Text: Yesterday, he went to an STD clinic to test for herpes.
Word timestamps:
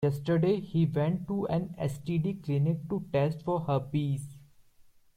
Yesterday, 0.03 0.59
he 0.61 0.87
went 0.87 1.27
to 1.27 1.45
an 1.47 1.75
STD 1.79 2.43
clinic 2.43 2.89
to 2.89 3.05
test 3.13 3.43
for 3.43 3.59
herpes. 3.65 4.35